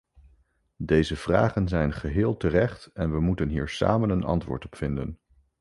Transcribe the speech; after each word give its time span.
Deze 0.77 1.15
vragen 1.15 1.67
zijn 1.67 1.93
geheel 1.93 2.37
terecht 2.37 2.85
en 2.93 3.11
we 3.11 3.19
moeten 3.19 3.49
hier 3.49 3.67
samen 3.69 4.09
een 4.09 4.23
antwoord 4.23 4.65
op 4.65 4.75
vinden. 4.75 5.17